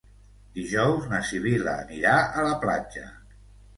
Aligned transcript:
Dijous 0.55 1.03
na 1.11 1.19
Sibil·la 1.31 1.75
anirà 1.83 2.17
a 2.41 2.47
la 2.49 2.59
platja. 2.65 3.05